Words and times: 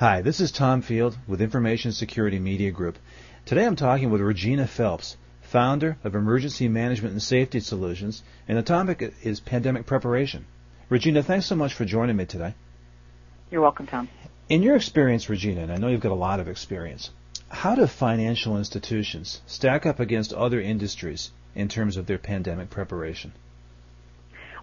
Hi, 0.00 0.22
this 0.22 0.40
is 0.40 0.50
Tom 0.50 0.80
Field 0.80 1.18
with 1.28 1.42
Information 1.42 1.92
Security 1.92 2.38
Media 2.38 2.70
Group. 2.70 2.96
Today 3.44 3.66
I'm 3.66 3.76
talking 3.76 4.08
with 4.08 4.22
Regina 4.22 4.66
Phelps, 4.66 5.18
founder 5.42 5.98
of 6.02 6.14
Emergency 6.14 6.68
Management 6.68 7.12
and 7.12 7.22
Safety 7.22 7.60
Solutions, 7.60 8.22
and 8.48 8.56
the 8.56 8.62
topic 8.62 9.12
is 9.22 9.40
pandemic 9.40 9.84
preparation. 9.84 10.46
Regina, 10.88 11.22
thanks 11.22 11.44
so 11.44 11.54
much 11.54 11.74
for 11.74 11.84
joining 11.84 12.16
me 12.16 12.24
today. 12.24 12.54
You're 13.50 13.60
welcome, 13.60 13.86
Tom. 13.86 14.08
In 14.48 14.62
your 14.62 14.74
experience, 14.74 15.28
Regina, 15.28 15.64
and 15.64 15.70
I 15.70 15.76
know 15.76 15.88
you've 15.88 16.00
got 16.00 16.12
a 16.12 16.26
lot 16.28 16.40
of 16.40 16.48
experience, 16.48 17.10
how 17.50 17.74
do 17.74 17.86
financial 17.86 18.56
institutions 18.56 19.42
stack 19.46 19.84
up 19.84 20.00
against 20.00 20.32
other 20.32 20.62
industries 20.62 21.30
in 21.54 21.68
terms 21.68 21.98
of 21.98 22.06
their 22.06 22.16
pandemic 22.16 22.70
preparation? 22.70 23.32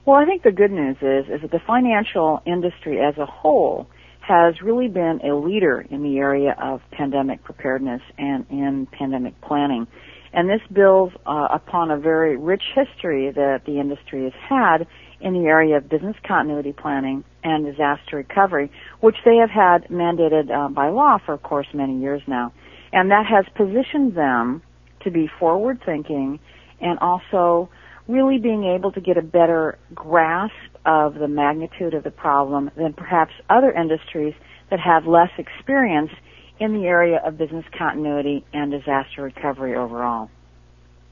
Well, 0.03 0.15
I 0.15 0.25
think 0.25 0.41
the 0.41 0.51
good 0.51 0.71
news 0.71 0.97
is 0.99 1.29
is 1.29 1.41
that 1.41 1.51
the 1.51 1.59
financial 1.59 2.41
industry 2.47 2.99
as 2.99 3.19
a 3.19 3.27
whole 3.27 3.87
has 4.27 4.61
really 4.61 4.89
been 4.89 5.21
a 5.23 5.35
leader 5.35 5.85
in 5.89 6.03
the 6.03 6.17
area 6.17 6.55
of 6.61 6.81
pandemic 6.91 7.43
preparedness 7.43 8.01
and 8.17 8.45
in 8.49 8.87
pandemic 8.91 9.39
planning. 9.41 9.87
And 10.33 10.49
this 10.49 10.61
builds 10.71 11.15
uh, 11.25 11.47
upon 11.51 11.91
a 11.91 11.97
very 11.97 12.35
rich 12.35 12.63
history 12.75 13.31
that 13.31 13.61
the 13.65 13.79
industry 13.79 14.23
has 14.23 14.33
had 14.47 14.87
in 15.21 15.33
the 15.33 15.47
area 15.47 15.77
of 15.77 15.89
business 15.89 16.15
continuity 16.27 16.73
planning 16.73 17.23
and 17.43 17.65
disaster 17.65 18.17
recovery, 18.17 18.69
which 18.99 19.15
they 19.23 19.37
have 19.37 19.49
had 19.49 19.87
mandated 19.89 20.51
uh, 20.51 20.67
by 20.69 20.89
law 20.89 21.17
for, 21.25 21.33
of 21.33 21.41
course, 21.43 21.67
many 21.73 21.99
years 21.99 22.21
now. 22.27 22.53
And 22.91 23.09
that 23.11 23.25
has 23.25 23.45
positioned 23.55 24.15
them 24.15 24.61
to 25.03 25.11
be 25.11 25.29
forward 25.39 25.81
thinking 25.85 26.39
and 26.81 26.99
also 26.99 27.69
really 28.07 28.37
being 28.37 28.63
able 28.63 28.91
to 28.91 29.01
get 29.01 29.17
a 29.17 29.21
better 29.21 29.77
grasp 29.95 30.53
of 30.87 31.15
the 31.15 31.27
magnitude 31.27 31.93
of 31.93 32.03
the 32.03 32.11
problem 32.11 32.71
than 32.77 32.93
perhaps 32.93 33.33
other 33.49 33.71
industries 33.71 34.33
that 34.69 34.79
have 34.79 35.05
less 35.05 35.29
experience 35.37 36.11
in 36.59 36.73
the 36.73 36.87
area 36.87 37.21
of 37.23 37.37
business 37.37 37.65
continuity 37.77 38.45
and 38.53 38.71
disaster 38.71 39.21
recovery 39.21 39.75
overall. 39.75 40.29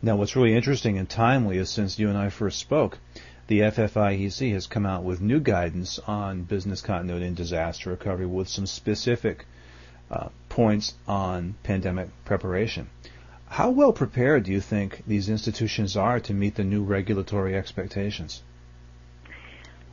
Now, 0.01 0.15
what's 0.15 0.35
really 0.35 0.55
interesting 0.55 0.97
and 0.97 1.09
timely 1.09 1.57
is 1.57 1.69
since 1.69 1.99
you 1.99 2.09
and 2.09 2.17
I 2.17 2.29
first 2.29 2.57
spoke, 2.57 2.99
the 3.47 3.59
FFIEC 3.59 4.53
has 4.53 4.65
come 4.65 4.85
out 4.85 5.03
with 5.03 5.21
new 5.21 5.39
guidance 5.39 5.99
on 5.99 6.43
business 6.43 6.81
continuity 6.81 7.27
and 7.27 7.35
disaster 7.35 7.89
recovery 7.89 8.25
with 8.25 8.47
some 8.47 8.65
specific 8.65 9.45
uh, 10.09 10.29
points 10.47 10.93
on 11.07 11.55
pandemic 11.63 12.09
preparation. 12.23 12.89
How 13.47 13.69
well 13.71 13.93
prepared 13.93 14.43
do 14.43 14.51
you 14.51 14.61
think 14.61 15.03
these 15.05 15.29
institutions 15.29 15.97
are 15.97 16.19
to 16.21 16.33
meet 16.33 16.55
the 16.55 16.63
new 16.63 16.83
regulatory 16.83 17.55
expectations? 17.55 18.41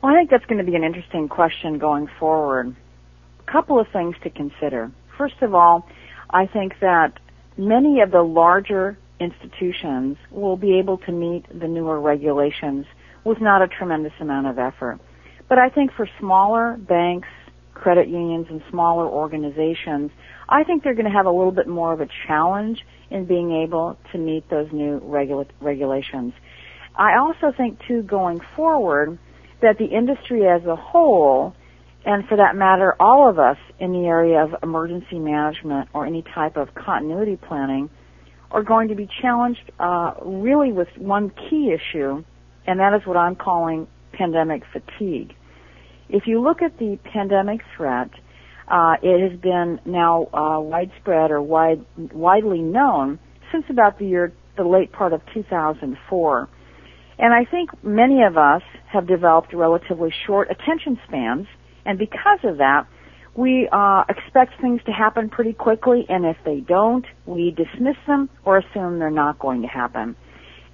Well, 0.03 0.11
I 0.11 0.17
think 0.17 0.31
that's 0.31 0.45
going 0.47 0.57
to 0.57 0.69
be 0.69 0.75
an 0.75 0.83
interesting 0.83 1.29
question 1.29 1.79
going 1.79 2.09
forward. 2.19 2.75
A 3.47 3.51
couple 3.51 3.79
of 3.79 3.87
things 3.93 4.15
to 4.23 4.29
consider. 4.29 4.91
First 5.17 5.41
of 5.41 5.55
all, 5.55 5.87
I 6.29 6.45
think 6.45 6.73
that 6.81 7.13
many 7.55 8.01
of 8.01 8.11
the 8.11 8.21
larger 8.21 8.97
institutions 9.21 10.17
will 10.29 10.57
be 10.57 10.77
able 10.77 10.97
to 10.97 11.13
meet 11.13 11.45
the 11.57 11.69
newer 11.69 12.01
regulations 12.01 12.85
with 13.23 13.39
not 13.39 13.61
a 13.61 13.67
tremendous 13.69 14.11
amount 14.19 14.47
of 14.47 14.59
effort. 14.59 14.99
But 15.47 15.57
I 15.57 15.69
think 15.69 15.93
for 15.95 16.05
smaller 16.19 16.75
banks, 16.77 17.29
credit 17.73 18.09
unions, 18.09 18.47
and 18.49 18.61
smaller 18.69 19.07
organizations, 19.07 20.11
I 20.49 20.65
think 20.65 20.83
they're 20.83 20.95
going 20.95 21.09
to 21.09 21.11
have 21.11 21.27
a 21.27 21.31
little 21.31 21.53
bit 21.53 21.69
more 21.69 21.93
of 21.93 22.01
a 22.01 22.09
challenge 22.27 22.79
in 23.09 23.23
being 23.23 23.53
able 23.53 23.97
to 24.11 24.17
meet 24.17 24.49
those 24.49 24.67
new 24.73 24.99
regula- 25.01 25.45
regulations. 25.61 26.33
I 26.93 27.15
also 27.15 27.53
think 27.55 27.79
too 27.87 28.01
going 28.01 28.41
forward 28.53 29.17
that 29.63 29.77
the 29.77 29.85
industry 29.85 30.45
as 30.45 30.63
a 30.65 30.75
whole, 30.75 31.55
and 32.05 32.27
for 32.27 32.37
that 32.37 32.55
matter 32.55 32.95
all 32.99 33.29
of 33.29 33.39
us 33.39 33.57
in 33.79 33.93
the 33.93 34.05
area 34.05 34.43
of 34.43 34.51
emergency 34.61 35.17
management 35.17 35.89
or 35.93 36.05
any 36.05 36.21
type 36.35 36.57
of 36.57 36.75
continuity 36.75 37.37
planning, 37.37 37.89
are 38.51 38.61
going 38.61 38.89
to 38.89 38.95
be 38.95 39.09
challenged 39.21 39.71
uh, 39.79 40.13
really 40.23 40.71
with 40.71 40.89
one 40.97 41.31
key 41.49 41.73
issue, 41.73 42.23
and 42.67 42.79
that 42.79 42.93
is 42.93 43.07
what 43.07 43.17
I'm 43.17 43.35
calling 43.35 43.87
pandemic 44.11 44.63
fatigue. 44.71 45.33
If 46.09 46.27
you 46.27 46.41
look 46.41 46.61
at 46.61 46.77
the 46.77 46.99
pandemic 47.11 47.61
threat, 47.75 48.11
uh, 48.67 48.95
it 49.01 49.31
has 49.31 49.39
been 49.39 49.79
now 49.85 50.27
uh, 50.33 50.59
widespread 50.59 51.31
or 51.31 51.41
wide, 51.41 51.83
widely 51.97 52.59
known 52.59 53.17
since 53.51 53.65
about 53.69 53.97
the 53.97 54.05
year, 54.05 54.33
the 54.57 54.63
late 54.63 54.91
part 54.91 55.13
of 55.13 55.21
2004. 55.33 56.49
And 57.17 57.33
I 57.33 57.49
think 57.49 57.71
many 57.83 58.23
of 58.23 58.37
us 58.37 58.61
have 58.93 59.07
developed 59.07 59.53
relatively 59.53 60.13
short 60.25 60.49
attention 60.49 60.99
spans, 61.07 61.47
and 61.85 61.99
because 61.99 62.39
of 62.43 62.57
that, 62.57 62.87
we 63.35 63.67
uh, 63.71 64.03
expect 64.07 64.61
things 64.61 64.79
to 64.85 64.91
happen 64.91 65.29
pretty 65.29 65.53
quickly, 65.53 66.05
and 66.07 66.25
if 66.25 66.37
they 66.45 66.59
don't, 66.59 67.05
we 67.25 67.51
dismiss 67.51 67.97
them 68.05 68.29
or 68.45 68.59
assume 68.59 68.99
they're 68.99 69.09
not 69.09 69.39
going 69.39 69.63
to 69.63 69.67
happen. 69.67 70.15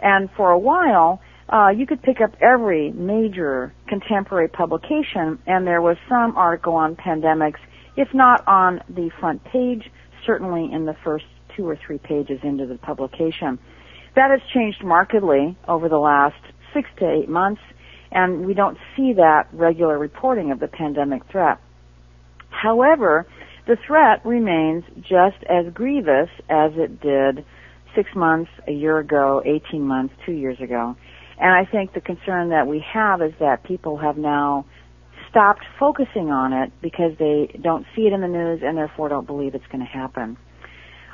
And 0.01 0.29
for 0.35 0.51
a 0.51 0.59
while, 0.59 1.21
uh, 1.47 1.69
you 1.69 1.87
could 1.87 2.01
pick 2.01 2.21
up 2.21 2.35
every 2.41 2.91
major 2.91 3.73
contemporary 3.87 4.49
publication, 4.49 5.39
and 5.47 5.65
there 5.65 5.81
was 5.81 5.97
some 6.09 6.35
article 6.35 6.73
on 6.73 6.95
pandemics 6.95 7.59
if 7.99 8.07
not 8.13 8.47
on 8.47 8.81
the 8.87 9.09
front 9.19 9.43
page, 9.43 9.91
certainly 10.25 10.69
in 10.71 10.85
the 10.85 10.95
first 11.03 11.25
two 11.55 11.67
or 11.67 11.77
three 11.85 11.97
pages 11.97 12.39
into 12.43 12.65
the 12.65 12.77
publication. 12.77 13.59
That 14.15 14.31
has 14.31 14.39
changed 14.53 14.83
markedly 14.85 15.57
over 15.67 15.89
the 15.89 15.97
last 15.97 16.41
six 16.73 16.87
to 16.99 17.11
eight 17.11 17.27
months, 17.27 17.61
and 18.11 18.45
we 18.45 18.53
don't 18.53 18.77
see 18.95 19.13
that 19.13 19.47
regular 19.53 19.97
reporting 19.97 20.51
of 20.51 20.59
the 20.59 20.67
pandemic 20.67 21.23
threat. 21.31 21.59
However, 22.49 23.27
the 23.67 23.77
threat 23.85 24.25
remains 24.25 24.83
just 25.01 25.43
as 25.47 25.71
grievous 25.73 26.29
as 26.49 26.71
it 26.75 26.99
did 27.01 27.45
six 27.95 28.09
months, 28.15 28.51
a 28.67 28.71
year 28.71 28.99
ago, 28.99 29.41
18 29.45 29.81
months, 29.81 30.13
two 30.25 30.31
years 30.31 30.59
ago. 30.59 30.95
And 31.39 31.51
I 31.51 31.69
think 31.69 31.93
the 31.93 32.01
concern 32.01 32.49
that 32.49 32.67
we 32.67 32.83
have 32.93 33.21
is 33.21 33.33
that 33.39 33.63
people 33.63 33.97
have 33.97 34.17
now 34.17 34.65
stopped 35.29 35.63
focusing 35.79 36.31
on 36.31 36.53
it 36.53 36.71
because 36.81 37.11
they 37.17 37.59
don't 37.61 37.85
see 37.95 38.03
it 38.03 38.13
in 38.13 38.21
the 38.21 38.27
news 38.27 38.61
and 38.63 38.77
therefore 38.77 39.09
don't 39.09 39.27
believe 39.27 39.55
it's 39.55 39.67
going 39.67 39.85
to 39.85 39.85
happen. 39.85 40.37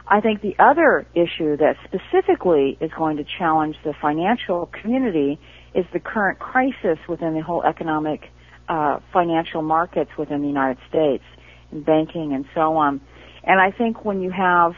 I 0.07 0.21
think 0.21 0.41
the 0.41 0.55
other 0.59 1.05
issue 1.13 1.57
that 1.57 1.75
specifically 1.83 2.77
is 2.79 2.91
going 2.97 3.17
to 3.17 3.25
challenge 3.37 3.75
the 3.83 3.93
financial 4.01 4.69
community 4.81 5.39
is 5.75 5.85
the 5.93 5.99
current 5.99 6.39
crisis 6.39 6.97
within 7.07 7.33
the 7.33 7.41
whole 7.41 7.63
economic 7.63 8.31
uh, 8.67 8.99
financial 9.13 9.61
markets 9.61 10.11
within 10.17 10.41
the 10.41 10.47
United 10.47 10.77
States, 10.89 11.23
and 11.71 11.85
banking 11.85 12.33
and 12.33 12.45
so 12.55 12.77
on. 12.77 13.01
And 13.43 13.59
I 13.59 13.71
think 13.71 14.03
when 14.03 14.21
you 14.21 14.31
have 14.31 14.73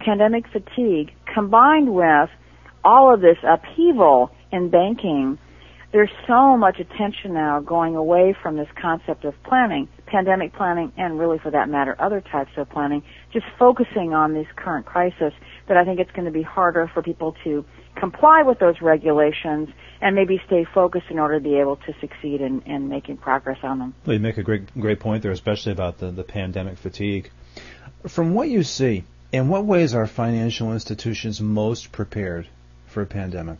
pandemic 0.00 0.44
fatigue 0.48 1.12
combined 1.32 1.94
with 1.94 2.28
all 2.84 3.14
of 3.14 3.20
this 3.20 3.38
upheaval 3.42 4.30
in 4.52 4.68
banking 4.68 5.38
there's 5.92 6.10
so 6.26 6.58
much 6.58 6.78
attention 6.78 7.32
now 7.32 7.60
going 7.60 7.96
away 7.96 8.36
from 8.42 8.56
this 8.56 8.68
concept 8.80 9.24
of 9.24 9.34
planning, 9.44 9.88
pandemic 10.04 10.52
planning, 10.52 10.92
and 10.98 11.18
really 11.18 11.38
for 11.38 11.50
that 11.50 11.70
matter, 11.70 11.96
other 11.98 12.20
types 12.20 12.50
of 12.58 12.68
planning, 12.68 13.02
just 13.32 13.46
focusing 13.58 14.12
on 14.12 14.34
this 14.34 14.46
current 14.56 14.84
crisis 14.84 15.32
that 15.68 15.76
I 15.78 15.84
think 15.84 16.00
it's 16.00 16.10
going 16.10 16.26
to 16.26 16.30
be 16.30 16.42
harder 16.42 16.90
for 16.92 17.02
people 17.02 17.34
to 17.44 17.64
comply 17.96 18.42
with 18.42 18.58
those 18.58 18.80
regulations 18.80 19.68
and 20.00 20.14
maybe 20.14 20.40
stay 20.46 20.64
focused 20.74 21.06
in 21.10 21.18
order 21.18 21.38
to 21.38 21.44
be 21.44 21.56
able 21.56 21.76
to 21.76 21.94
succeed 22.00 22.40
in, 22.40 22.60
in 22.62 22.88
making 22.88 23.16
progress 23.16 23.58
on 23.62 23.78
them. 23.78 23.94
Well, 24.04 24.14
you 24.14 24.20
make 24.20 24.38
a 24.38 24.42
great, 24.42 24.72
great 24.78 25.00
point 25.00 25.22
there, 25.22 25.32
especially 25.32 25.72
about 25.72 25.98
the, 25.98 26.10
the 26.10 26.24
pandemic 26.24 26.78
fatigue. 26.78 27.30
From 28.06 28.34
what 28.34 28.48
you 28.48 28.62
see, 28.62 29.04
in 29.32 29.48
what 29.48 29.64
ways 29.64 29.94
are 29.94 30.06
financial 30.06 30.72
institutions 30.72 31.40
most 31.40 31.92
prepared 31.92 32.46
for 32.86 33.02
a 33.02 33.06
pandemic? 33.06 33.58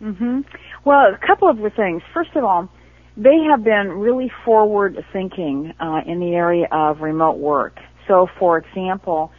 Mm-hmm. 0.00 0.40
Well, 0.84 1.12
a 1.12 1.26
couple 1.26 1.48
of 1.48 1.58
things. 1.74 2.02
First 2.14 2.34
of 2.34 2.44
all, 2.44 2.68
they 3.16 3.44
have 3.50 3.62
been 3.62 3.88
really 3.88 4.32
forward 4.44 5.04
thinking 5.12 5.74
uh, 5.78 6.00
in 6.06 6.20
the 6.20 6.34
area 6.34 6.66
of 6.70 7.00
remote 7.00 7.36
work. 7.36 7.78
So, 8.08 8.28
for 8.38 8.58
example, 8.58 9.30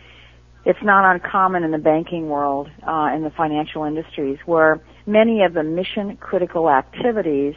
it's 0.65 0.79
not 0.83 1.11
uncommon 1.13 1.63
in 1.63 1.71
the 1.71 1.77
banking 1.77 2.29
world, 2.29 2.69
uh, 2.87 3.09
in 3.15 3.23
the 3.23 3.31
financial 3.35 3.83
industries, 3.83 4.37
where 4.45 4.81
many 5.05 5.43
of 5.43 5.53
the 5.53 5.63
mission 5.63 6.17
critical 6.17 6.69
activities 6.69 7.55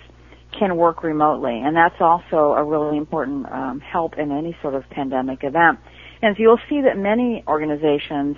can 0.59 0.77
work 0.77 1.03
remotely, 1.03 1.61
and 1.63 1.77
that's 1.77 2.01
also 2.01 2.55
a 2.55 2.65
really 2.65 2.97
important 2.97 3.47
um, 3.51 3.81
help 3.81 4.17
in 4.19 4.31
any 4.31 4.57
sort 4.63 4.75
of 4.75 4.89
pandemic 4.91 5.41
event. 5.43 5.79
And 6.23 6.37
so 6.37 6.43
you'll 6.43 6.61
see 6.69 6.81
that 6.83 6.97
many 6.97 7.45
organizations 7.47 8.37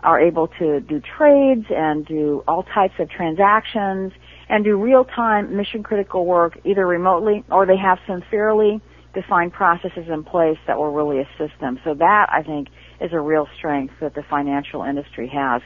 are 0.00 0.20
able 0.20 0.48
to 0.58 0.80
do 0.80 1.00
trades 1.16 1.64
and 1.70 2.04
do 2.06 2.44
all 2.46 2.62
types 2.62 2.94
of 2.98 3.08
transactions 3.08 4.12
and 4.48 4.62
do 4.62 4.76
real-time 4.76 5.56
mission 5.56 5.82
critical 5.82 6.26
work 6.26 6.58
either 6.64 6.86
remotely 6.86 7.42
or 7.50 7.64
they 7.64 7.76
have 7.76 7.98
some 8.06 8.22
fairly 8.30 8.80
defined 9.14 9.52
processes 9.52 10.06
in 10.12 10.22
place 10.22 10.58
that 10.66 10.76
will 10.76 10.92
really 10.92 11.20
assist 11.20 11.58
them. 11.60 11.80
So 11.84 11.94
that 11.94 12.26
I 12.30 12.42
think 12.42 12.68
is 13.00 13.12
a 13.12 13.20
real 13.20 13.46
strength 13.58 13.94
that 14.00 14.14
the 14.14 14.22
financial 14.28 14.82
industry 14.82 15.30
has. 15.32 15.62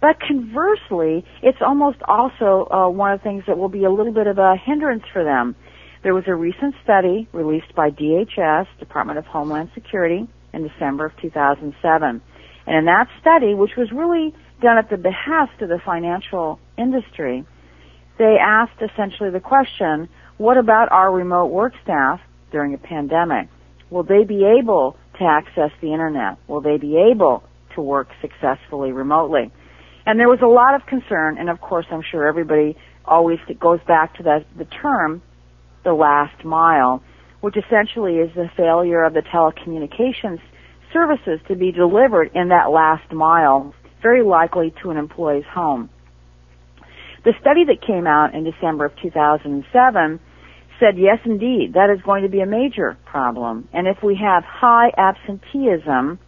But 0.00 0.16
conversely, 0.20 1.24
it's 1.42 1.58
almost 1.60 1.98
also 2.06 2.66
uh, 2.70 2.88
one 2.88 3.12
of 3.12 3.20
the 3.20 3.24
things 3.24 3.44
that 3.46 3.58
will 3.58 3.68
be 3.68 3.84
a 3.84 3.90
little 3.90 4.12
bit 4.12 4.26
of 4.26 4.38
a 4.38 4.56
hindrance 4.56 5.04
for 5.12 5.24
them. 5.24 5.54
There 6.02 6.14
was 6.14 6.24
a 6.26 6.34
recent 6.34 6.74
study 6.82 7.28
released 7.32 7.74
by 7.74 7.90
DHS, 7.90 8.66
Department 8.78 9.18
of 9.18 9.26
Homeland 9.26 9.70
Security, 9.74 10.26
in 10.52 10.66
December 10.66 11.06
of 11.06 11.12
2007. 11.20 12.22
And 12.66 12.76
in 12.76 12.84
that 12.86 13.08
study, 13.20 13.54
which 13.54 13.72
was 13.76 13.92
really 13.92 14.34
done 14.62 14.78
at 14.78 14.88
the 14.90 14.96
behest 14.96 15.60
of 15.60 15.68
the 15.68 15.80
financial 15.84 16.58
industry, 16.78 17.44
they 18.18 18.36
asked 18.40 18.80
essentially 18.80 19.30
the 19.30 19.40
question, 19.40 20.08
what 20.38 20.56
about 20.56 20.90
our 20.90 21.12
remote 21.12 21.46
work 21.46 21.74
staff 21.82 22.20
during 22.50 22.74
a 22.74 22.78
pandemic? 22.78 23.48
Will 23.90 24.02
they 24.02 24.24
be 24.24 24.44
able 24.44 24.96
to 25.20 25.24
access 25.24 25.70
the 25.80 25.92
internet? 25.92 26.36
Will 26.48 26.60
they 26.60 26.76
be 26.76 26.96
able 26.96 27.44
to 27.74 27.80
work 27.80 28.08
successfully 28.20 28.90
remotely? 28.90 29.52
And 30.06 30.18
there 30.18 30.28
was 30.28 30.40
a 30.42 30.46
lot 30.46 30.74
of 30.74 30.86
concern, 30.86 31.38
and 31.38 31.48
of 31.48 31.60
course 31.60 31.86
I'm 31.90 32.02
sure 32.02 32.26
everybody 32.26 32.76
always 33.04 33.38
goes 33.58 33.80
back 33.86 34.16
to 34.16 34.24
that, 34.24 34.46
the 34.56 34.64
term, 34.64 35.22
the 35.84 35.92
last 35.92 36.44
mile, 36.44 37.02
which 37.40 37.56
essentially 37.56 38.16
is 38.16 38.34
the 38.34 38.50
failure 38.56 39.04
of 39.04 39.14
the 39.14 39.22
telecommunications 39.22 40.40
services 40.92 41.40
to 41.48 41.54
be 41.54 41.70
delivered 41.70 42.30
in 42.34 42.48
that 42.48 42.70
last 42.70 43.12
mile, 43.12 43.74
very 44.02 44.22
likely 44.22 44.74
to 44.82 44.90
an 44.90 44.96
employee's 44.96 45.44
home. 45.44 45.88
The 47.24 47.34
study 47.40 47.64
that 47.66 47.86
came 47.86 48.06
out 48.06 48.34
in 48.34 48.44
December 48.44 48.86
of 48.86 48.92
2007 49.02 50.20
said, 50.80 50.98
yes, 50.98 51.18
indeed, 51.24 51.74
that 51.74 51.94
is 51.94 52.02
going 52.02 52.22
to 52.22 52.28
be 52.28 52.40
a 52.40 52.46
major 52.46 52.96
problem. 53.04 53.68
And 53.72 53.86
if 53.86 54.02
we 54.02 54.18
have 54.20 54.42
high 54.44 54.90
absenteeism 54.96 56.18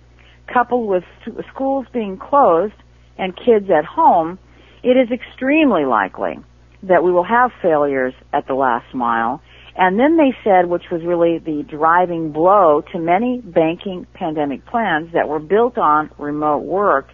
coupled 0.52 0.88
with 0.88 1.04
schools 1.52 1.86
being 1.92 2.18
closed 2.18 2.74
and 3.18 3.34
kids 3.34 3.66
at 3.70 3.84
home, 3.84 4.38
it 4.82 4.96
is 4.96 5.08
extremely 5.10 5.84
likely 5.84 6.34
that 6.82 7.02
we 7.02 7.12
will 7.12 7.24
have 7.24 7.50
failures 7.62 8.12
at 8.32 8.46
the 8.46 8.54
last 8.54 8.94
mile. 8.94 9.40
And 9.74 9.98
then 9.98 10.18
they 10.18 10.36
said, 10.44 10.68
which 10.68 10.84
was 10.90 11.02
really 11.02 11.38
the 11.38 11.64
driving 11.68 12.32
blow 12.32 12.82
to 12.92 12.98
many 12.98 13.40
banking 13.40 14.06
pandemic 14.12 14.66
plans 14.66 15.12
that 15.14 15.28
were 15.28 15.38
built 15.38 15.78
on 15.78 16.10
remote 16.18 16.64
work, 16.64 17.08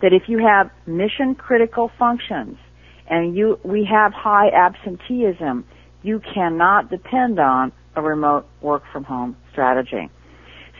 that 0.00 0.12
if 0.12 0.28
you 0.28 0.38
have 0.38 0.70
mission 0.86 1.34
critical 1.34 1.90
functions 1.98 2.56
and 3.10 3.34
you, 3.36 3.58
we 3.64 3.88
have 3.90 4.12
high 4.12 4.48
absenteeism, 4.50 5.64
you 6.02 6.20
cannot 6.34 6.90
depend 6.90 7.38
on 7.38 7.72
a 7.96 8.02
remote 8.02 8.46
work 8.62 8.82
from 8.92 9.04
home 9.04 9.36
strategy. 9.52 10.08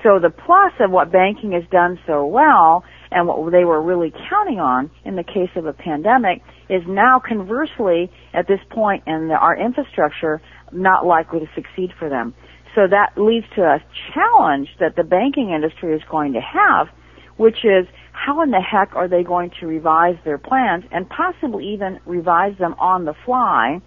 So 0.03 0.21
the 0.21 0.31
plus 0.31 0.73
of 0.79 0.91
what 0.91 1.11
banking 1.11 1.53
has 1.53 1.65
done 1.71 1.99
so 2.07 2.25
well 2.25 2.85
and 3.11 3.27
what 3.27 3.51
they 3.51 3.65
were 3.65 3.83
really 3.83 4.13
counting 4.31 4.61
on 4.61 4.91
in 5.05 5.17
the 5.17 5.25
case 5.25 5.51
of 5.57 5.67
a 5.67 5.73
pandemic 5.73 6.43
is 6.69 6.83
now 6.87 7.21
conversely 7.27 8.11
at 8.33 8.47
this 8.47 8.61
point 8.71 9.03
in 9.07 9.29
the, 9.29 9.35
our 9.35 9.57
infrastructure 9.57 10.41
not 10.71 11.05
likely 11.05 11.41
to 11.41 11.47
succeed 11.55 11.91
for 11.99 12.09
them. 12.09 12.35
So 12.75 12.87
that 12.87 13.21
leads 13.21 13.47
to 13.57 13.63
a 13.63 13.83
challenge 14.15 14.69
that 14.79 14.95
the 14.95 15.03
banking 15.03 15.51
industry 15.51 15.95
is 15.95 16.03
going 16.09 16.35
to 16.35 16.41
have, 16.41 16.89
which 17.37 17.65
is 17.65 17.87
how 18.13 18.43
in 18.43 18.51
the 18.51 18.61
heck 18.61 18.95
are 18.95 19.09
they 19.09 19.25
going 19.25 19.51
to 19.59 19.67
revise 19.67 20.17
their 20.25 20.39
plans 20.39 20.85
and 20.93 21.09
possibly 21.09 21.73
even 21.73 21.99
revise 22.07 22.57
them 22.59 22.75
on 22.79 23.05
the 23.05 23.15
fly 23.25 23.81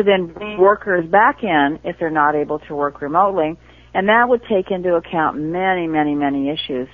to 0.00 0.10
then 0.10 0.32
bring 0.32 0.58
workers 0.58 1.06
back 1.06 1.42
in 1.42 1.78
if 1.84 1.96
they're 1.98 2.10
not 2.10 2.34
able 2.34 2.58
to 2.60 2.74
work 2.74 3.00
remotely. 3.00 3.56
And 3.92 4.08
that 4.08 4.28
would 4.28 4.42
take 4.48 4.70
into 4.70 4.94
account 4.94 5.38
many, 5.38 5.86
many, 5.86 6.14
many 6.14 6.48
issues. 6.48 6.88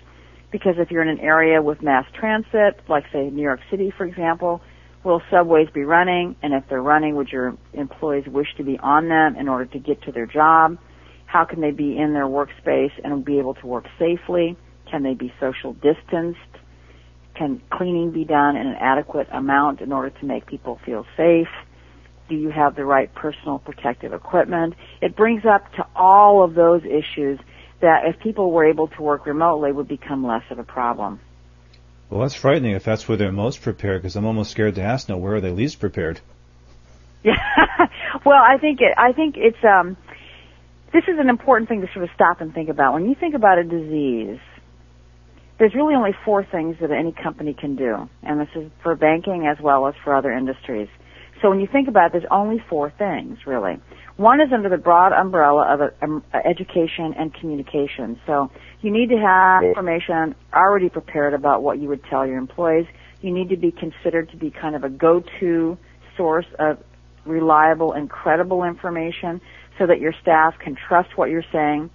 Because 0.51 0.75
if 0.79 0.91
you're 0.91 1.03
in 1.03 1.09
an 1.09 1.21
area 1.21 1.63
with 1.63 1.83
mass 1.83 2.05
transit, 2.19 2.81
like 2.89 3.05
say 3.13 3.31
New 3.31 3.43
York 3.43 3.61
City, 3.71 3.93
for 3.97 4.07
example, 4.07 4.61
will 5.05 5.23
subways 5.31 5.69
be 5.71 5.85
running? 5.85 6.37
And 6.43 6.55
if 6.55 6.65
they're 6.69 6.83
running, 6.83 7.17
would 7.17 7.29
your 7.29 7.57
employees 7.75 8.27
wish 8.27 8.49
to 8.57 8.65
be 8.65 8.79
on 8.79 9.09
them 9.09 9.37
in 9.37 9.49
order 9.49 9.67
to 9.67 9.79
get 9.79 10.03
to 10.03 10.13
their 10.13 10.27
job? 10.27 10.79
How 11.27 11.45
can 11.45 11.61
they 11.61 11.73
be 11.73 11.97
in 11.99 12.13
their 12.13 12.27
workspace 12.27 12.93
and 13.05 13.25
be 13.25 13.39
able 13.39 13.55
to 13.55 13.67
work 13.67 13.85
safely? 13.99 14.57
Can 14.91 15.03
they 15.03 15.15
be 15.15 15.33
social 15.41 15.75
distanced? 15.75 16.39
Can 17.37 17.61
cleaning 17.71 18.13
be 18.13 18.25
done 18.25 18.57
in 18.57 18.67
an 18.67 18.77
adequate 18.81 19.29
amount 19.33 19.81
in 19.81 19.93
order 19.93 20.11
to 20.11 20.27
make 20.27 20.47
people 20.47 20.79
feel 20.87 21.05
safe? 21.17 21.49
Do 22.29 22.35
you 22.35 22.51
have 22.51 22.75
the 22.75 22.85
right 22.85 23.13
personal 23.15 23.59
protective 23.59 24.13
equipment? 24.13 24.75
It 25.01 25.17
brings 25.17 25.45
up 25.45 25.73
to 25.75 25.87
all 25.95 26.43
of 26.43 26.55
those 26.55 26.83
issues 26.85 27.39
that 27.81 28.07
if 28.07 28.19
people 28.21 28.51
were 28.51 28.65
able 28.65 28.89
to 28.89 29.03
work 29.03 29.27
remotely 29.27 29.71
would 29.73 29.89
become 29.89 30.27
less 30.27 30.43
of 30.51 30.59
a 30.59 30.65
problem. 30.65 31.21
Well, 32.11 32.21
that's 32.21 32.35
frightening 32.35 32.73
if 32.73 32.85
that's 32.85 33.09
where 33.09 33.17
they're 33.17 33.33
most 33.33 33.63
prepared, 33.63 34.03
because 34.03 34.17
I'm 34.17 34.27
almost 34.27 34.51
scared 34.51 34.77
to 34.77 34.83
ask 34.83 35.09
now 35.09 35.17
where 35.17 35.37
are 35.37 35.41
they 35.41 35.51
least 35.51 35.81
prepared. 35.81 36.21
Yeah, 37.23 37.35
well, 38.25 38.43
I 38.43 38.59
think 38.59 38.81
it, 38.81 38.95
I 38.97 39.13
think 39.13 39.37
it's 39.37 39.63
um, 39.65 39.97
this 40.93 41.05
is 41.09 41.19
an 41.19 41.29
important 41.29 41.69
thing 41.69 41.81
to 41.81 41.89
sort 41.93 42.05
of 42.05 42.11
stop 42.15 42.41
and 42.41 42.55
think 42.55 42.69
about. 42.69 42.95
When 42.95 43.09
you 43.09 43.15
think 43.15 43.35
about 43.35 43.59
a 43.59 43.65
disease, 43.65 44.39
there's 45.59 45.75
really 45.75 45.95
only 45.95 46.15
four 46.25 46.45
things 46.45 46.77
that 46.81 46.91
any 46.91 47.13
company 47.13 47.55
can 47.55 47.77
do, 47.77 48.09
and 48.23 48.41
this 48.41 48.49
is 48.55 48.71
for 48.83 48.95
banking 48.95 49.47
as 49.47 49.61
well 49.61 49.87
as 49.87 49.95
for 50.05 50.15
other 50.15 50.33
industries. 50.33 50.89
So 51.47 51.51
when 51.51 51.61
you 51.61 51.69
think 51.71 51.87
about 51.87 52.07
it, 52.07 52.13
there's 52.13 52.25
only 52.29 52.61
four 52.69 52.91
things, 52.91 53.39
really. 53.47 53.79
One 54.17 54.41
is 54.41 54.49
under 54.53 54.69
the 54.69 54.79
broad 54.79 55.13
umbrella 55.13 55.73
of 55.73 55.93
um, 56.03 56.25
education 56.35 57.15
and 57.17 57.33
communication. 57.33 58.19
So 58.27 58.51
you 58.81 58.91
need 58.91 59.11
to 59.11 59.17
have 59.19 59.63
information 59.63 60.35
already 60.53 60.89
prepared 60.89 61.35
about 61.35 61.63
what 61.63 61.79
you 61.79 61.87
would 61.87 62.03
tell 62.11 62.27
your 62.27 62.39
employees. 62.39 62.87
You 63.21 63.33
need 63.33 63.51
to 63.51 63.57
be 63.57 63.71
considered 63.71 64.29
to 64.31 64.37
be 64.37 64.51
kind 64.51 64.75
of 64.75 64.83
a 64.83 64.89
go-to 64.89 65.79
source 66.17 66.47
of 66.59 66.79
reliable 67.25 67.93
and 67.93 68.11
credible 68.11 68.65
information 68.65 69.41
so 69.79 69.87
that 69.87 70.01
your 70.01 70.15
staff 70.21 70.55
can 70.59 70.75
trust 70.75 71.17
what 71.17 71.31
you're 71.31 71.45
saying. 71.53 71.91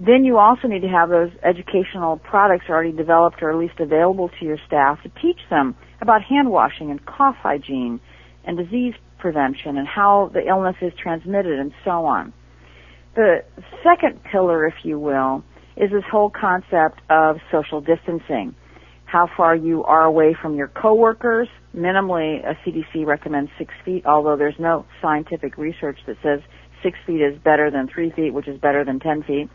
Then 0.00 0.24
you 0.24 0.38
also 0.38 0.66
need 0.66 0.82
to 0.82 0.88
have 0.88 1.08
those 1.08 1.30
educational 1.44 2.16
products 2.16 2.64
already 2.68 2.90
developed 2.90 3.44
or 3.44 3.52
at 3.52 3.58
least 3.58 3.78
available 3.78 4.28
to 4.40 4.44
your 4.44 4.58
staff 4.66 5.00
to 5.04 5.08
teach 5.22 5.38
them 5.50 5.76
about 6.00 6.22
hand 6.22 6.50
washing 6.50 6.90
and 6.90 7.06
cough 7.06 7.36
hygiene 7.36 8.00
and 8.44 8.56
disease 8.56 8.94
prevention 9.18 9.78
and 9.78 9.86
how 9.86 10.30
the 10.34 10.46
illness 10.46 10.76
is 10.82 10.92
transmitted 11.00 11.58
and 11.58 11.72
so 11.84 12.04
on. 12.04 12.32
The 13.14 13.44
second 13.84 14.20
pillar, 14.24 14.66
if 14.66 14.74
you 14.84 14.98
will, 14.98 15.44
is 15.76 15.90
this 15.90 16.04
whole 16.10 16.30
concept 16.30 17.00
of 17.08 17.36
social 17.50 17.80
distancing. 17.80 18.54
How 19.04 19.28
far 19.36 19.54
you 19.54 19.84
are 19.84 20.04
away 20.04 20.34
from 20.40 20.56
your 20.56 20.68
coworkers. 20.68 21.48
Minimally, 21.76 22.40
a 22.44 22.54
CDC 22.64 23.06
recommends 23.06 23.50
six 23.58 23.72
feet, 23.84 24.06
although 24.06 24.36
there's 24.36 24.58
no 24.58 24.86
scientific 25.00 25.58
research 25.58 25.98
that 26.06 26.16
says 26.22 26.40
six 26.82 26.98
feet 27.06 27.20
is 27.20 27.38
better 27.42 27.70
than 27.70 27.88
three 27.88 28.10
feet, 28.10 28.32
which 28.32 28.48
is 28.48 28.58
better 28.60 28.84
than 28.84 28.98
ten 28.98 29.22
feet. 29.22 29.48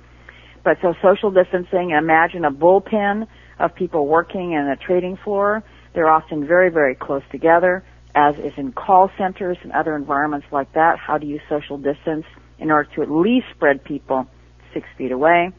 But 0.63 0.77
so 0.81 0.93
social 1.01 1.31
distancing, 1.31 1.91
imagine 1.91 2.45
a 2.45 2.51
bullpen 2.51 3.27
of 3.59 3.73
people 3.73 4.05
working 4.05 4.51
in 4.51 4.67
a 4.67 4.75
trading 4.75 5.17
floor. 5.23 5.63
They're 5.95 6.09
often 6.09 6.45
very, 6.45 6.69
very 6.69 6.93
close 6.93 7.23
together 7.31 7.83
as 8.17 8.33
is 8.39 8.53
in 8.57 8.71
call 8.71 9.11
centers 9.15 9.57
and 9.61 9.71
other 9.73 9.95
environments 9.95 10.47
like 10.51 10.73
that. 10.73 10.97
How 10.97 11.19
do 11.19 11.27
you 11.27 11.39
social 11.47 11.77
distance 11.77 12.25
in 12.57 12.71
order 12.71 12.89
to 12.95 13.03
at 13.03 13.11
least 13.11 13.45
spread 13.55 13.83
people 13.83 14.25
six 14.73 14.87
feet 14.97 15.11
away? 15.11 15.51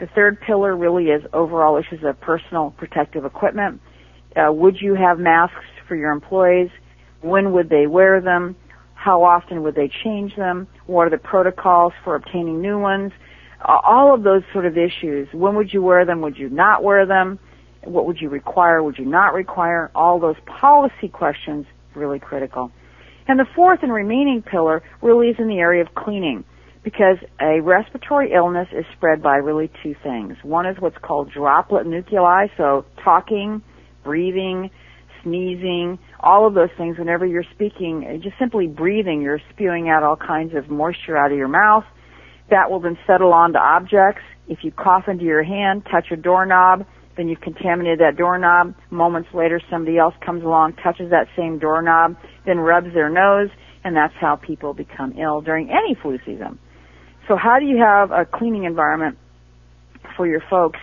The 0.00 0.06
third 0.14 0.40
pillar 0.40 0.74
really 0.74 1.06
is 1.10 1.22
overall 1.34 1.76
issues 1.76 2.02
of 2.02 2.18
personal 2.18 2.74
protective 2.78 3.26
equipment. 3.26 3.82
Uh, 4.34 4.50
would 4.50 4.80
you 4.80 4.94
have 4.94 5.18
masks 5.18 5.66
for 5.86 5.94
your 5.94 6.12
employees? 6.12 6.70
When 7.20 7.52
would 7.52 7.68
they 7.68 7.86
wear 7.86 8.22
them? 8.22 8.56
How 8.94 9.22
often 9.22 9.62
would 9.62 9.74
they 9.74 9.90
change 10.02 10.34
them? 10.34 10.68
What 10.86 11.08
are 11.08 11.10
the 11.10 11.18
protocols 11.18 11.92
for 12.04 12.14
obtaining 12.14 12.62
new 12.62 12.78
ones? 12.78 13.12
All 13.64 14.14
of 14.14 14.22
those 14.22 14.42
sort 14.52 14.64
of 14.64 14.78
issues. 14.78 15.28
When 15.32 15.56
would 15.56 15.74
you 15.74 15.82
wear 15.82 16.06
them? 16.06 16.22
Would 16.22 16.38
you 16.38 16.48
not 16.48 16.82
wear 16.82 17.04
them? 17.04 17.38
What 17.84 18.06
would 18.06 18.20
you 18.20 18.30
require? 18.30 18.82
Would 18.82 18.96
you 18.96 19.04
not 19.04 19.34
require? 19.34 19.90
All 19.94 20.18
those 20.18 20.36
policy 20.46 21.08
questions 21.12 21.66
really 21.94 22.18
critical. 22.18 22.70
And 23.28 23.38
the 23.38 23.46
fourth 23.54 23.80
and 23.82 23.92
remaining 23.92 24.42
pillar 24.42 24.82
really 25.00 25.28
is 25.28 25.36
in 25.38 25.48
the 25.48 25.58
area 25.58 25.82
of 25.82 25.94
cleaning 25.94 26.44
because 26.82 27.18
a 27.40 27.60
respiratory 27.60 28.32
illness 28.32 28.68
is 28.72 28.84
spread 28.96 29.22
by 29.22 29.36
really 29.36 29.70
two 29.82 29.94
things. 30.02 30.36
One 30.42 30.66
is 30.66 30.76
what's 30.80 30.98
called 31.00 31.30
droplet 31.30 31.86
nuclei, 31.86 32.46
so 32.56 32.84
talking, 33.04 33.62
breathing, 34.02 34.70
sneezing, 35.22 35.98
all 36.18 36.46
of 36.46 36.54
those 36.54 36.70
things 36.76 36.98
whenever 36.98 37.24
you're 37.24 37.44
speaking, 37.54 38.04
uh, 38.08 38.22
just 38.22 38.36
simply 38.38 38.66
breathing, 38.66 39.22
you're 39.22 39.40
spewing 39.52 39.88
out 39.88 40.02
all 40.02 40.16
kinds 40.16 40.54
of 40.56 40.68
moisture 40.68 41.16
out 41.16 41.30
of 41.30 41.38
your 41.38 41.48
mouth. 41.48 41.84
That 42.50 42.70
will 42.70 42.80
then 42.80 42.98
settle 43.06 43.32
onto 43.32 43.58
objects. 43.58 44.22
If 44.48 44.58
you 44.62 44.72
cough 44.72 45.04
into 45.06 45.24
your 45.24 45.44
hand, 45.44 45.86
touch 45.90 46.06
a 46.10 46.16
doorknob, 46.16 46.84
then 47.16 47.28
you've 47.28 47.40
contaminated 47.40 48.00
that 48.00 48.16
doorknob. 48.16 48.74
Moments 48.90 49.28
later, 49.34 49.60
somebody 49.70 49.98
else 49.98 50.14
comes 50.24 50.42
along, 50.44 50.74
touches 50.82 51.10
that 51.10 51.28
same 51.36 51.58
doorknob, 51.58 52.16
then 52.46 52.58
rubs 52.58 52.92
their 52.94 53.10
nose, 53.10 53.50
and 53.84 53.96
that's 53.96 54.14
how 54.20 54.36
people 54.36 54.74
become 54.74 55.12
ill 55.18 55.40
during 55.40 55.70
any 55.70 55.94
flu 56.00 56.18
season. 56.24 56.58
So 57.28 57.36
how 57.36 57.58
do 57.58 57.66
you 57.66 57.78
have 57.78 58.10
a 58.10 58.24
cleaning 58.24 58.64
environment 58.64 59.18
for 60.16 60.26
your 60.26 60.42
folks 60.50 60.80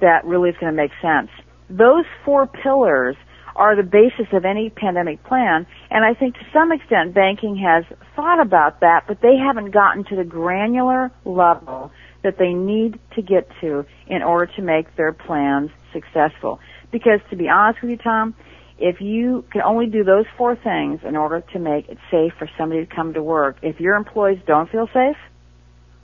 that 0.00 0.24
really 0.24 0.50
is 0.50 0.56
going 0.60 0.72
to 0.72 0.76
make 0.76 0.92
sense? 1.00 1.30
Those 1.68 2.04
four 2.24 2.46
pillars 2.46 3.16
are 3.56 3.74
the 3.74 3.82
basis 3.82 4.32
of 4.32 4.44
any 4.44 4.70
pandemic 4.70 5.24
plan. 5.24 5.66
And 5.90 6.04
I 6.04 6.18
think 6.18 6.34
to 6.34 6.46
some 6.52 6.72
extent 6.72 7.14
banking 7.14 7.56
has 7.56 7.84
thought 8.14 8.40
about 8.40 8.80
that, 8.80 9.04
but 9.08 9.20
they 9.22 9.36
haven't 9.36 9.70
gotten 9.70 10.04
to 10.04 10.16
the 10.16 10.24
granular 10.24 11.10
level 11.24 11.90
that 12.26 12.38
they 12.38 12.52
need 12.52 12.98
to 13.14 13.22
get 13.22 13.48
to 13.60 13.86
in 14.08 14.20
order 14.20 14.50
to 14.56 14.62
make 14.62 14.96
their 14.96 15.12
plans 15.12 15.70
successful. 15.92 16.58
Because 16.90 17.20
to 17.30 17.36
be 17.36 17.48
honest 17.48 17.80
with 17.82 17.92
you, 17.92 17.96
Tom, 17.98 18.34
if 18.78 19.00
you 19.00 19.44
can 19.52 19.62
only 19.62 19.86
do 19.86 20.02
those 20.02 20.26
four 20.36 20.56
things 20.56 21.00
in 21.04 21.16
order 21.16 21.40
to 21.52 21.58
make 21.60 21.88
it 21.88 21.98
safe 22.10 22.32
for 22.36 22.50
somebody 22.58 22.84
to 22.84 22.92
come 22.92 23.14
to 23.14 23.22
work, 23.22 23.58
if 23.62 23.78
your 23.78 23.94
employees 23.94 24.40
don't 24.44 24.68
feel 24.68 24.88
safe, 24.92 25.16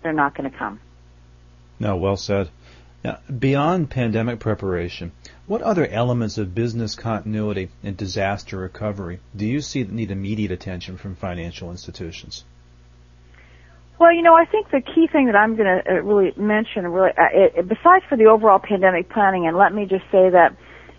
they're 0.04 0.12
not 0.12 0.36
going 0.36 0.48
to 0.48 0.56
come. 0.56 0.78
No, 1.80 1.96
well 1.96 2.16
said. 2.16 2.48
Now, 3.02 3.18
beyond 3.36 3.90
pandemic 3.90 4.38
preparation, 4.38 5.10
what 5.48 5.60
other 5.60 5.88
elements 5.88 6.38
of 6.38 6.54
business 6.54 6.94
continuity 6.94 7.70
and 7.82 7.96
disaster 7.96 8.58
recovery 8.58 9.18
do 9.34 9.44
you 9.44 9.60
see 9.60 9.82
that 9.82 9.92
need 9.92 10.12
immediate 10.12 10.52
attention 10.52 10.96
from 10.96 11.16
financial 11.16 11.72
institutions? 11.72 12.44
Well, 14.02 14.12
you 14.12 14.22
know, 14.22 14.34
I 14.34 14.46
think 14.46 14.72
the 14.72 14.80
key 14.80 15.06
thing 15.06 15.26
that 15.26 15.36
I'm 15.36 15.54
going 15.54 15.78
to 15.78 15.88
uh, 15.88 16.02
really 16.02 16.32
mention, 16.36 16.88
really, 16.88 17.10
uh, 17.16 17.54
it, 17.54 17.68
besides 17.68 18.02
for 18.08 18.18
the 18.18 18.24
overall 18.24 18.58
pandemic 18.58 19.08
planning, 19.08 19.46
and 19.46 19.56
let 19.56 19.72
me 19.72 19.86
just 19.86 20.02
say 20.10 20.26
that 20.28 20.56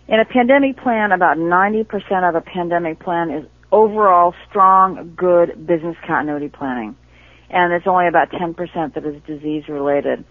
in 0.08 0.22
a 0.22 0.24
pandemic 0.24 0.78
plan, 0.78 1.12
about 1.12 1.36
90% 1.36 1.84
of 2.30 2.36
a 2.36 2.40
pandemic 2.40 3.02
plan 3.02 3.30
is 3.30 3.46
overall 3.74 4.34
strong, 4.50 5.16
good 5.18 5.68
business 5.68 5.98
continuity 6.08 6.48
planning. 6.48 6.96
And 7.50 7.74
it's 7.74 7.88
only 7.88 8.08
about 8.08 8.32
10% 8.32 8.56
that 8.94 9.06
is 9.06 9.22
disease 9.28 9.68
related. 9.68 10.24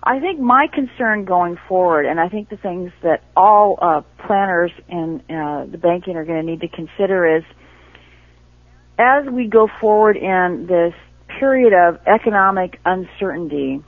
I 0.00 0.20
think 0.20 0.38
my 0.38 0.68
concern 0.72 1.24
going 1.24 1.58
forward, 1.68 2.06
and 2.06 2.20
I 2.20 2.28
think 2.28 2.48
the 2.48 2.56
things 2.56 2.92
that 3.02 3.24
all 3.34 3.76
uh, 3.82 4.02
planners 4.24 4.70
in 4.88 5.20
uh, 5.28 5.66
the 5.68 5.78
banking 5.78 6.14
are 6.14 6.24
going 6.24 6.46
to 6.46 6.48
need 6.48 6.60
to 6.60 6.68
consider 6.68 7.38
is, 7.38 7.42
as 9.00 9.26
we 9.28 9.48
go 9.48 9.66
forward 9.80 10.16
in 10.16 10.68
this 10.68 10.94
period 11.40 11.72
of 11.72 11.98
economic 12.06 12.78
uncertainty, 12.84 13.82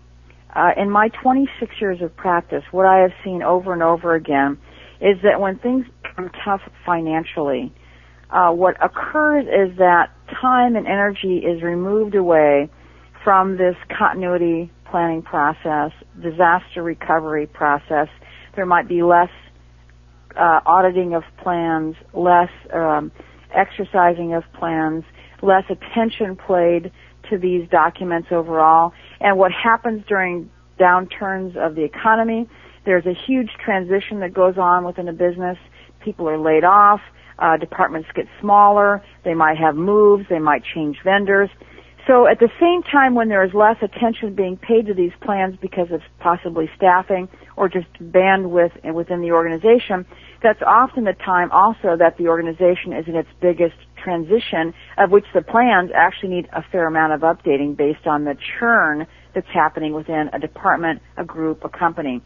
uh, 0.57 0.71
in 0.77 0.91
my 0.91 1.09
26 1.23 1.71
years 1.81 2.01
of 2.01 2.17
practice, 2.17 2.65
what 2.73 2.87
I 2.87 3.01
have 3.01 3.13
seen 3.23 3.43
over 3.43 3.75
and 3.75 3.83
over 3.83 4.15
again 4.15 4.59
is 5.01 5.19
that 5.23 5.39
when 5.39 5.59
things 5.59 5.85
become 6.03 6.31
tough 6.45 6.63
financially, 6.87 7.73
uh, 8.31 8.51
what 8.51 8.77
occurs 8.83 9.45
is 9.45 9.77
that 9.79 10.11
time 10.41 10.77
and 10.77 10.87
energy 10.87 11.39
is 11.39 11.63
removed 11.63 12.15
away 12.15 12.71
from 13.23 13.59
this 13.59 13.77
continuity 13.97 14.71
planning 14.91 15.23
process, 15.23 15.93
disaster 16.23 16.83
recovery 16.83 17.47
process. 17.47 18.09
There 18.57 18.67
might 18.67 18.89
be 18.89 19.03
less 19.03 19.31
uh, 20.37 20.61
auditing 20.65 21.15
of 21.15 21.23
plans, 21.43 21.97
less 22.15 22.51
um, 22.73 23.13
exercising 23.55 24.33
of 24.33 24.45
plans, 24.59 25.05
less 25.43 25.65
attention 25.69 26.37
played 26.37 26.91
to 27.31 27.39
these 27.39 27.69
documents 27.69 28.29
overall. 28.31 28.93
And 29.21 29.39
what 29.39 29.53
happens 29.53 30.05
during 30.07 30.51
downturns 30.79 31.57
of 31.57 31.75
the 31.75 31.85
economy, 31.85 32.49
there's 32.85 33.07
a 33.07 33.15
huge 33.15 33.51
transition 33.65 34.21
that 34.21 34.35
goes 34.35 34.59
on 34.59 34.85
within 34.85 35.09
a 35.09 35.13
business. 35.13 35.59
People 36.01 36.29
are 36.29 36.39
laid 36.39 36.65
off. 36.65 37.01
Uh, 37.39 37.57
departments 37.57 38.09
get 38.15 38.27
smaller. 38.41 39.03
They 39.25 39.35
might 39.35 39.59
have 39.59 39.75
moves. 39.75 40.27
They 40.29 40.39
might 40.39 40.63
change 40.75 40.99
vendors. 41.03 41.51
So 42.07 42.27
at 42.27 42.41
the 42.41 42.49
same 42.61 42.83
time 42.83 43.15
when 43.15 43.29
there 43.29 43.45
is 43.45 43.55
less 43.55 43.77
attention 43.81 44.35
being 44.35 44.57
paid 44.57 44.87
to 44.87 44.95
these 44.95 45.13
plans 45.21 45.57
because 45.61 45.93
of 45.93 46.01
possibly 46.19 46.69
staffing 46.77 47.29
or 47.57 47.69
just 47.69 47.87
bandwidth 48.01 48.93
within 48.93 49.21
the 49.21 49.31
organization, 49.31 50.05
that's 50.43 50.63
often 50.67 51.05
the 51.05 51.13
time 51.13 51.53
also 51.53 51.97
that 51.97 52.17
the 52.19 52.27
organization 52.27 52.93
is 52.93 53.07
in 53.07 53.15
its 53.15 53.29
biggest 53.41 53.77
transition 54.03 54.75
of 54.99 55.11
which 55.13 55.27
the 55.33 55.43
plans 55.43 55.91
actually 55.95 56.31
need 56.31 56.49
a 56.53 56.63
fair 56.73 56.89
amount 56.89 57.13
of 57.13 57.21
updating 57.21 57.77
based 57.77 58.07
on 58.07 58.25
the 58.25 58.37
churn 58.59 59.07
that's 59.33 59.47
happening 59.55 59.95
within 59.95 60.29
a 60.33 60.41
department, 60.41 61.01
a 61.17 61.25
group, 61.25 61.65
a 61.65 61.69
company. 61.69 62.21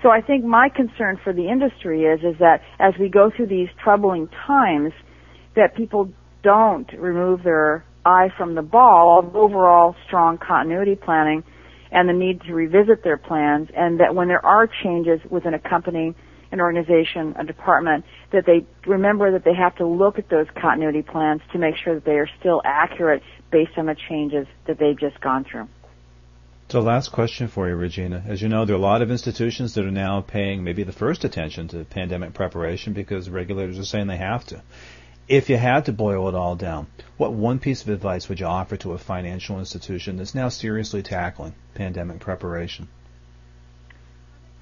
So 0.00 0.10
I 0.10 0.20
think 0.20 0.44
my 0.44 0.68
concern 0.68 1.18
for 1.24 1.32
the 1.32 1.48
industry 1.48 2.04
is, 2.04 2.20
is 2.20 2.38
that 2.38 2.62
as 2.78 2.94
we 3.00 3.08
go 3.08 3.32
through 3.34 3.48
these 3.48 3.68
troubling 3.82 4.28
times, 4.46 4.92
that 5.56 5.74
people 5.74 6.08
don't 6.44 6.88
remove 6.92 7.42
their 7.42 7.84
eye 8.08 8.32
from 8.36 8.54
the 8.54 8.62
ball 8.62 9.18
of 9.18 9.36
overall 9.36 9.94
strong 10.06 10.38
continuity 10.38 10.96
planning 10.96 11.44
and 11.90 12.08
the 12.08 12.12
need 12.12 12.40
to 12.42 12.54
revisit 12.54 13.04
their 13.04 13.18
plans 13.18 13.68
and 13.76 14.00
that 14.00 14.14
when 14.14 14.28
there 14.28 14.44
are 14.44 14.66
changes 14.82 15.20
within 15.30 15.54
a 15.54 15.58
company, 15.58 16.14
an 16.50 16.60
organization, 16.60 17.34
a 17.38 17.44
department, 17.44 18.04
that 18.32 18.46
they 18.46 18.66
remember 18.86 19.32
that 19.32 19.44
they 19.44 19.54
have 19.54 19.76
to 19.76 19.86
look 19.86 20.18
at 20.18 20.28
those 20.30 20.46
continuity 20.60 21.02
plans 21.02 21.42
to 21.52 21.58
make 21.58 21.76
sure 21.76 21.94
that 21.94 22.04
they 22.04 22.18
are 22.18 22.28
still 22.40 22.62
accurate 22.64 23.22
based 23.50 23.72
on 23.76 23.86
the 23.86 23.96
changes 24.08 24.46
that 24.66 24.78
they've 24.78 24.98
just 24.98 25.20
gone 25.20 25.44
through. 25.44 25.68
So 26.70 26.80
last 26.80 27.12
question 27.12 27.48
for 27.48 27.66
you, 27.66 27.74
Regina. 27.76 28.22
As 28.26 28.42
you 28.42 28.48
know, 28.50 28.66
there 28.66 28.76
are 28.76 28.78
a 28.78 28.82
lot 28.82 29.00
of 29.00 29.10
institutions 29.10 29.72
that 29.74 29.86
are 29.86 29.90
now 29.90 30.20
paying 30.20 30.62
maybe 30.62 30.82
the 30.82 30.92
first 30.92 31.24
attention 31.24 31.68
to 31.68 31.84
pandemic 31.84 32.34
preparation 32.34 32.92
because 32.92 33.30
regulators 33.30 33.78
are 33.78 33.86
saying 33.86 34.06
they 34.06 34.18
have 34.18 34.44
to. 34.46 34.62
If 35.28 35.50
you 35.50 35.58
had 35.58 35.84
to 35.84 35.92
boil 35.92 36.26
it 36.28 36.34
all 36.34 36.56
down, 36.56 36.86
what 37.18 37.34
one 37.34 37.58
piece 37.58 37.82
of 37.82 37.90
advice 37.90 38.28
would 38.28 38.40
you 38.40 38.46
offer 38.46 38.78
to 38.78 38.92
a 38.92 38.98
financial 38.98 39.58
institution 39.58 40.16
that's 40.16 40.34
now 40.34 40.48
seriously 40.48 41.02
tackling 41.02 41.54
pandemic 41.74 42.20
preparation? 42.20 42.88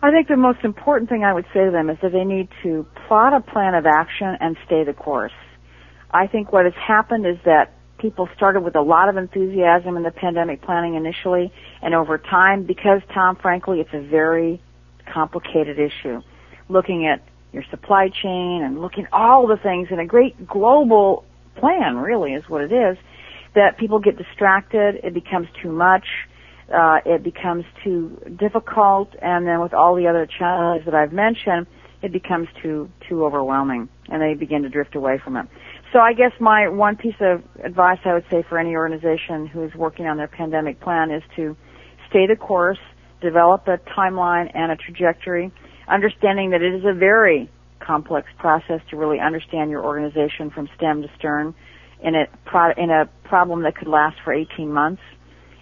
I 0.02 0.10
think 0.10 0.26
the 0.26 0.36
most 0.36 0.64
important 0.64 1.08
thing 1.08 1.22
I 1.22 1.32
would 1.32 1.46
say 1.54 1.64
to 1.64 1.70
them 1.70 1.88
is 1.88 1.98
that 2.02 2.10
they 2.10 2.24
need 2.24 2.48
to 2.64 2.84
plot 3.06 3.32
a 3.32 3.40
plan 3.40 3.74
of 3.74 3.86
action 3.86 4.36
and 4.40 4.56
stay 4.66 4.82
the 4.82 4.92
course. 4.92 5.32
I 6.10 6.26
think 6.26 6.52
what 6.52 6.64
has 6.64 6.74
happened 6.74 7.26
is 7.26 7.38
that 7.44 7.72
people 7.98 8.28
started 8.36 8.60
with 8.60 8.74
a 8.74 8.82
lot 8.82 9.08
of 9.08 9.16
enthusiasm 9.16 9.96
in 9.96 10.02
the 10.02 10.10
pandemic 10.10 10.62
planning 10.62 10.96
initially, 10.96 11.52
and 11.80 11.94
over 11.94 12.18
time, 12.18 12.64
because 12.64 13.02
Tom, 13.14 13.36
frankly, 13.36 13.80
it's 13.80 13.94
a 13.94 14.00
very 14.00 14.60
complicated 15.12 15.78
issue. 15.78 16.22
Looking 16.68 17.06
at 17.06 17.22
your 17.52 17.64
supply 17.70 18.08
chain 18.08 18.62
and 18.64 18.80
looking 18.80 19.06
all 19.12 19.46
the 19.46 19.56
things 19.56 19.88
in 19.90 19.98
a 19.98 20.06
great 20.06 20.46
global 20.46 21.24
plan 21.58 21.96
really 21.96 22.32
is 22.32 22.44
what 22.48 22.62
it 22.62 22.72
is 22.72 22.96
that 23.54 23.78
people 23.78 23.98
get 23.98 24.16
distracted 24.16 24.96
it 25.02 25.14
becomes 25.14 25.48
too 25.62 25.72
much 25.72 26.04
uh, 26.74 26.98
it 27.06 27.22
becomes 27.22 27.64
too 27.84 28.20
difficult 28.38 29.14
and 29.22 29.46
then 29.46 29.60
with 29.60 29.72
all 29.72 29.94
the 29.94 30.06
other 30.06 30.26
challenges 30.26 30.84
that 30.84 30.94
I've 30.94 31.12
mentioned 31.12 31.66
it 32.02 32.12
becomes 32.12 32.48
too 32.62 32.90
too 33.08 33.24
overwhelming 33.24 33.88
and 34.08 34.20
they 34.20 34.34
begin 34.34 34.62
to 34.62 34.68
drift 34.68 34.94
away 34.94 35.18
from 35.22 35.36
it. 35.36 35.46
So 35.92 36.00
I 36.00 36.12
guess 36.12 36.32
my 36.40 36.68
one 36.68 36.96
piece 36.96 37.14
of 37.20 37.42
advice 37.64 37.98
I 38.04 38.14
would 38.14 38.26
say 38.30 38.44
for 38.48 38.58
any 38.58 38.74
organization 38.74 39.46
who 39.46 39.64
is 39.64 39.74
working 39.74 40.06
on 40.06 40.16
their 40.16 40.28
pandemic 40.28 40.80
plan 40.80 41.10
is 41.10 41.22
to 41.36 41.56
stay 42.10 42.26
the 42.26 42.36
course 42.36 42.78
develop 43.22 43.66
a 43.66 43.78
timeline 43.96 44.50
and 44.54 44.70
a 44.70 44.76
trajectory 44.76 45.50
understanding 45.88 46.50
that 46.50 46.62
it 46.62 46.74
is 46.74 46.84
a 46.84 46.94
very 46.94 47.50
complex 47.80 48.28
process 48.38 48.80
to 48.90 48.96
really 48.96 49.20
understand 49.20 49.70
your 49.70 49.84
organization 49.84 50.50
from 50.50 50.68
stem 50.76 51.02
to 51.02 51.08
stern 51.18 51.54
in 52.02 52.14
a 52.14 52.26
pro- 52.44 52.72
in 52.72 52.90
a 52.90 53.08
problem 53.24 53.62
that 53.62 53.76
could 53.76 53.88
last 53.88 54.16
for 54.24 54.32
18 54.32 54.72
months 54.72 55.02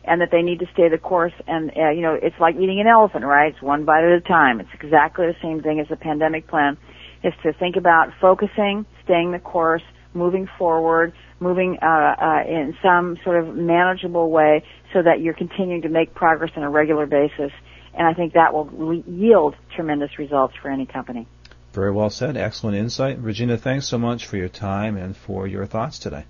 and 0.04 0.21
that 0.21 0.31
they 0.31 0.43
need 0.43 0.59
to 0.59 0.66
stay 0.73 0.88
the 0.88 0.99
course. 0.99 1.33
And 1.47 1.71
uh, 1.76 1.90
you 1.90 2.02
know 2.02 2.14
it's 2.21 2.37
like 2.40 2.57
eating 2.57 2.81
an 2.81 2.87
elephant 2.87 3.25
right? 3.25 3.52
It's 3.52 3.62
one 3.62 3.85
bite 3.85 4.04
at 4.04 4.12
a 4.12 4.21
time. 4.21 4.61
It's 4.61 4.71
exactly 4.75 5.26
the 5.26 5.37
same 5.43 5.62
thing 5.62 5.81
as 5.81 5.87
a 5.90 5.97
pandemic 5.97 6.49
plan. 6.49 6.76
Is 7.23 7.33
to 7.43 7.52
think 7.54 7.76
about 7.76 8.09
focusing 8.21 8.87
staying 9.04 9.33
the 9.33 9.38
course 9.38 9.83
moving 10.12 10.49
forward 10.59 11.12
moving 11.40 11.76
uh, 11.83 12.14
uh, 12.21 12.43
in 12.47 12.75
some 12.83 13.19
sort 13.25 13.43
of 13.43 13.54
manageable 13.54 14.31
way 14.31 14.62
so 14.93 15.02
that 15.02 15.21
you're 15.21 15.35
continuing 15.35 15.83
to 15.83 15.88
make 15.88 16.14
progress 16.14 16.50
on 16.57 16.62
a 16.62 16.71
regular 16.71 17.07
basis 17.07 17.50
and 17.96 18.06
I 18.06 18.14
think 18.14 18.34
that 18.34 18.52
will 18.52 18.94
yield 18.94 19.54
tremendous 19.74 20.18
results 20.18 20.54
for 20.60 20.70
any 20.70 20.86
company. 20.86 21.26
Very 21.72 21.90
well 21.90 22.10
said. 22.10 22.36
Excellent 22.36 22.76
insight. 22.76 23.18
Regina, 23.18 23.56
thanks 23.56 23.86
so 23.86 23.98
much 23.98 24.26
for 24.26 24.36
your 24.36 24.48
time 24.48 24.96
and 24.96 25.16
for 25.16 25.46
your 25.46 25.66
thoughts 25.66 25.98
today. 25.98 26.24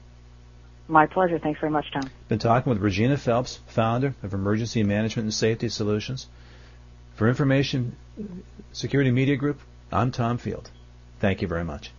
My 0.89 1.07
pleasure. 1.07 1.39
Thanks 1.39 1.61
very 1.61 1.73
much, 1.73 1.87
Tom. 1.93 2.11
Been 2.29 2.39
talking 2.39 2.71
with 2.71 2.81
Regina 2.83 3.17
Phelps, 3.17 3.61
founder 3.67 4.15
of 4.23 4.35
Emergency 4.35 4.83
Management 4.83 5.25
and 5.25 5.35
Safety 5.35 5.69
Solutions. 5.69 6.27
For 7.15 7.29
Information 7.29 7.97
Security 8.73 9.11
Media 9.11 9.37
Group, 9.37 9.61
I'm 9.93 10.11
Tom 10.11 10.39
Field. 10.39 10.71
Thank 11.21 11.43
you 11.43 11.49
very 11.49 11.65
much. 11.65 11.91